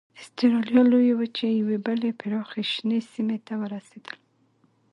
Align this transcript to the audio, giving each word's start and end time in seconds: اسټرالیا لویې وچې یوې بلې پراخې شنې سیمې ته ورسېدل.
اسټرالیا 0.21 0.81
لویې 0.91 1.13
وچې 1.17 1.49
یوې 1.59 1.77
بلې 1.85 2.11
پراخې 2.19 2.63
شنې 2.71 2.99
سیمې 3.11 3.37
ته 3.47 3.53
ورسېدل. 3.61 4.15